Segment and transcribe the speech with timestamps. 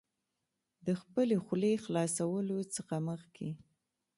[0.85, 3.49] د خپلې خولې خلاصولو څخه مخکې